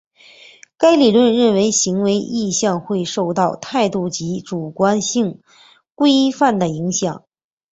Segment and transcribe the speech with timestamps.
[0.79, 5.43] 该理论认为行为意向会受到态度及主观性
[5.93, 7.23] 规范的影响。